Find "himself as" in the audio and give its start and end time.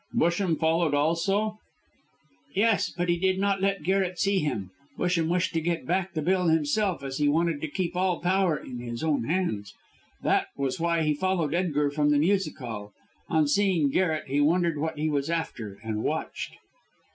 6.47-7.19